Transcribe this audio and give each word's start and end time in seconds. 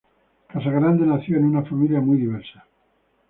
Casagrande 0.47 1.05
nació 1.05 1.37
en 1.37 1.45
una 1.45 1.61
familia 1.61 2.01
muy 2.01 2.17
diversa. 2.17 2.65